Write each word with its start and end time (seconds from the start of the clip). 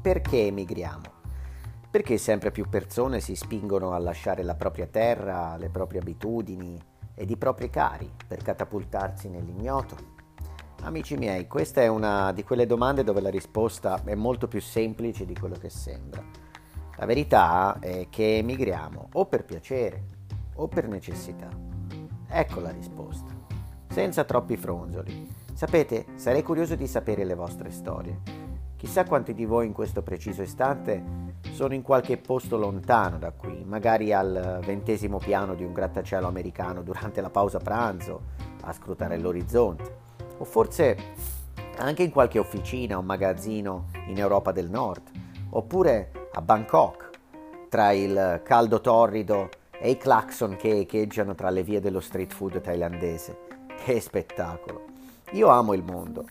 perché 0.00 0.46
emigriamo? 0.46 1.18
Perché 1.90 2.16
sempre 2.16 2.50
più 2.50 2.68
persone 2.68 3.20
si 3.20 3.34
spingono 3.34 3.92
a 3.92 3.98
lasciare 3.98 4.42
la 4.42 4.54
propria 4.54 4.86
terra, 4.86 5.56
le 5.58 5.68
proprie 5.68 6.00
abitudini 6.00 6.80
ed 7.14 7.28
i 7.28 7.36
propri 7.36 7.68
cari 7.68 8.10
per 8.26 8.42
catapultarsi 8.42 9.28
nell'ignoto? 9.28 10.18
Amici 10.82 11.16
miei, 11.16 11.46
questa 11.46 11.82
è 11.82 11.88
una 11.88 12.32
di 12.32 12.44
quelle 12.44 12.64
domande 12.64 13.04
dove 13.04 13.20
la 13.20 13.28
risposta 13.28 14.00
è 14.02 14.14
molto 14.14 14.48
più 14.48 14.62
semplice 14.62 15.26
di 15.26 15.36
quello 15.36 15.56
che 15.56 15.68
sembra. 15.68 16.24
La 16.96 17.04
verità 17.04 17.78
è 17.78 18.06
che 18.08 18.38
emigriamo 18.38 19.10
o 19.12 19.26
per 19.26 19.44
piacere 19.44 20.04
o 20.54 20.68
per 20.68 20.88
necessità. 20.88 21.48
Ecco 22.26 22.60
la 22.60 22.70
risposta, 22.70 23.34
senza 23.88 24.24
troppi 24.24 24.56
fronzoli. 24.56 25.28
Sapete, 25.52 26.06
sarei 26.14 26.42
curioso 26.42 26.74
di 26.74 26.86
sapere 26.86 27.24
le 27.24 27.34
vostre 27.34 27.70
storie. 27.70 28.49
Chissà 28.80 29.04
quanti 29.04 29.34
di 29.34 29.44
voi 29.44 29.66
in 29.66 29.74
questo 29.74 30.00
preciso 30.00 30.40
istante 30.40 31.04
sono 31.52 31.74
in 31.74 31.82
qualche 31.82 32.16
posto 32.16 32.56
lontano 32.56 33.18
da 33.18 33.30
qui, 33.30 33.62
magari 33.62 34.10
al 34.10 34.58
ventesimo 34.64 35.18
piano 35.18 35.54
di 35.54 35.64
un 35.64 35.74
grattacielo 35.74 36.26
americano 36.26 36.80
durante 36.80 37.20
la 37.20 37.28
pausa 37.28 37.58
pranzo, 37.58 38.22
a 38.62 38.72
scrutare 38.72 39.18
l'orizzonte, 39.18 39.96
o 40.38 40.44
forse 40.44 40.96
anche 41.76 42.04
in 42.04 42.10
qualche 42.10 42.38
officina 42.38 42.96
o 42.96 43.02
magazzino 43.02 43.90
in 44.06 44.16
Europa 44.16 44.50
del 44.50 44.70
Nord, 44.70 45.10
oppure 45.50 46.28
a 46.32 46.40
Bangkok, 46.40 47.10
tra 47.68 47.92
il 47.92 48.40
caldo 48.42 48.80
torrido 48.80 49.50
e 49.78 49.90
i 49.90 49.98
clacson 49.98 50.56
che 50.56 50.78
echeggiano 50.78 51.34
tra 51.34 51.50
le 51.50 51.62
vie 51.62 51.80
dello 51.80 52.00
street 52.00 52.32
food 52.32 52.62
thailandese. 52.62 53.36
Che 53.84 54.00
spettacolo! 54.00 54.84
Io 55.32 55.48
amo 55.48 55.74
il 55.74 55.84
mondo 55.84 56.24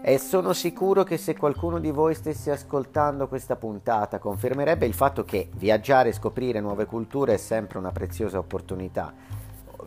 e 0.00 0.18
sono 0.18 0.52
sicuro 0.52 1.02
che 1.02 1.16
se 1.16 1.36
qualcuno 1.36 1.78
di 1.78 1.90
voi 1.90 2.14
stesse 2.14 2.50
ascoltando 2.50 3.28
questa 3.28 3.56
puntata 3.56 4.18
confermerebbe 4.18 4.86
il 4.86 4.94
fatto 4.94 5.24
che 5.24 5.48
viaggiare 5.56 6.10
e 6.10 6.12
scoprire 6.12 6.60
nuove 6.60 6.86
culture 6.86 7.34
è 7.34 7.36
sempre 7.36 7.78
una 7.78 7.90
preziosa 7.90 8.38
opportunità, 8.38 9.12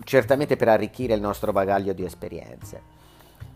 certamente 0.04 0.56
per 0.58 0.67
arricchire 0.67 1.14
il 1.14 1.22
nostro 1.22 1.52
bagaglio 1.52 1.94
di 1.94 2.04
esperienze. 2.04 3.00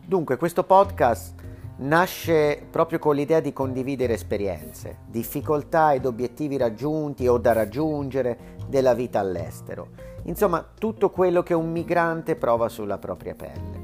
Dunque, 0.06 0.38
questo 0.38 0.64
podcast 0.64 1.34
nasce 1.78 2.66
proprio 2.70 3.00
con 3.00 3.16
l'idea 3.16 3.42
di 3.42 3.52
condividere 3.52 4.14
esperienze, 4.14 5.00
difficoltà 5.08 5.94
ed 5.94 6.06
obiettivi 6.06 6.58
raggiunti 6.58 7.28
o 7.28 7.38
da 7.38 7.52
raggiungere 7.52 8.56
della 8.68 8.94
vita 8.94 9.20
all'estero. 9.20 9.90
Insomma, 10.24 10.66
tutto 10.78 11.10
quello 11.10 11.44
che 11.44 11.54
un 11.54 11.72
migrante 11.72 12.36
prova 12.36 12.70
sulla 12.70 12.98
propria 12.98 13.36
pelle. 13.36 13.75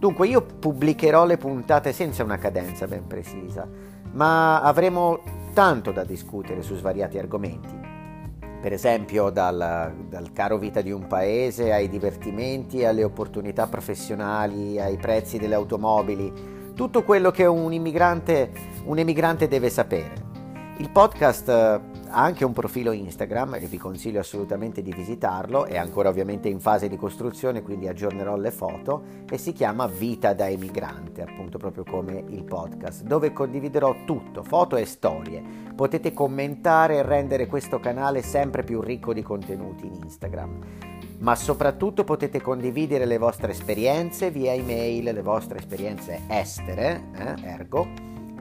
Dunque 0.00 0.28
io 0.28 0.40
pubblicherò 0.40 1.26
le 1.26 1.36
puntate 1.36 1.92
senza 1.92 2.24
una 2.24 2.38
cadenza 2.38 2.86
ben 2.86 3.06
precisa, 3.06 3.68
ma 4.12 4.62
avremo 4.62 5.20
tanto 5.52 5.92
da 5.92 6.04
discutere 6.04 6.62
su 6.62 6.74
svariati 6.74 7.18
argomenti. 7.18 7.78
Per 8.62 8.72
esempio 8.72 9.28
dal, 9.28 9.94
dal 10.08 10.32
caro 10.32 10.56
vita 10.56 10.80
di 10.80 10.90
un 10.90 11.06
paese 11.06 11.70
ai 11.70 11.90
divertimenti, 11.90 12.82
alle 12.82 13.04
opportunità 13.04 13.66
professionali, 13.66 14.80
ai 14.80 14.96
prezzi 14.96 15.36
delle 15.36 15.54
automobili, 15.54 16.72
tutto 16.74 17.02
quello 17.02 17.30
che 17.30 17.44
un 17.44 17.70
immigrante, 17.70 18.52
un 18.84 18.96
emigrante 18.96 19.48
deve 19.48 19.68
sapere. 19.68 20.14
Il 20.78 20.88
podcast 20.88 21.89
ha 22.12 22.22
anche 22.22 22.44
un 22.44 22.52
profilo 22.52 22.90
Instagram 22.90 23.54
e 23.54 23.66
vi 23.66 23.78
consiglio 23.78 24.18
assolutamente 24.18 24.82
di 24.82 24.92
visitarlo, 24.92 25.64
è 25.64 25.76
ancora 25.76 26.08
ovviamente 26.08 26.48
in 26.48 26.58
fase 26.58 26.88
di 26.88 26.96
costruzione 26.96 27.62
quindi 27.62 27.86
aggiornerò 27.86 28.36
le 28.36 28.50
foto 28.50 29.02
e 29.30 29.38
si 29.38 29.52
chiama 29.52 29.86
Vita 29.86 30.32
da 30.32 30.48
emigrante, 30.48 31.22
appunto 31.22 31.58
proprio 31.58 31.84
come 31.84 32.24
il 32.28 32.42
podcast, 32.42 33.04
dove 33.04 33.32
condividerò 33.32 34.04
tutto, 34.04 34.42
foto 34.42 34.76
e 34.76 34.84
storie. 34.86 35.42
Potete 35.74 36.12
commentare 36.12 36.96
e 36.96 37.02
rendere 37.02 37.46
questo 37.46 37.78
canale 37.78 38.22
sempre 38.22 38.64
più 38.64 38.80
ricco 38.80 39.12
di 39.12 39.22
contenuti 39.22 39.86
in 39.86 39.94
Instagram. 39.94 40.58
Ma 41.18 41.34
soprattutto 41.36 42.02
potete 42.02 42.40
condividere 42.40 43.04
le 43.04 43.18
vostre 43.18 43.52
esperienze 43.52 44.30
via 44.30 44.52
email, 44.52 45.04
le 45.04 45.22
vostre 45.22 45.58
esperienze 45.58 46.22
estere, 46.28 47.10
eh, 47.14 47.34
ergo, 47.42 47.86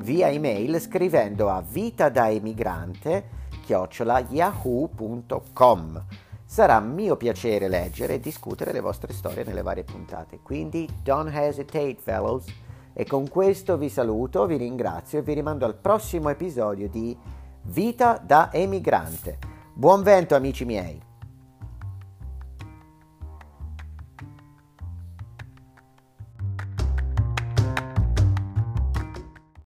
via 0.01 0.29
email 0.29 0.79
scrivendo 0.79 1.49
a 1.49 1.61
vita 1.61 2.09
da 2.09 2.29
emigrante 2.29 3.37
yahoo.com. 4.29 6.05
Sarà 6.45 6.79
mio 6.79 7.15
piacere 7.15 7.67
leggere 7.67 8.15
e 8.15 8.19
discutere 8.19 8.71
le 8.71 8.79
vostre 8.79 9.13
storie 9.13 9.43
nelle 9.43 9.61
varie 9.61 9.83
puntate, 9.83 10.39
quindi 10.41 10.89
don't 11.03 11.31
hesitate 11.31 11.97
fellows. 11.99 12.45
E 12.93 13.05
con 13.05 13.29
questo 13.29 13.77
vi 13.77 13.89
saluto, 13.89 14.45
vi 14.45 14.57
ringrazio 14.57 15.19
e 15.19 15.21
vi 15.21 15.33
rimando 15.33 15.65
al 15.65 15.75
prossimo 15.75 16.29
episodio 16.29 16.89
di 16.89 17.15
Vita 17.61 18.19
da 18.25 18.49
emigrante. 18.51 19.37
Buon 19.73 20.01
vento 20.01 20.33
amici 20.33 20.65
miei! 20.65 21.08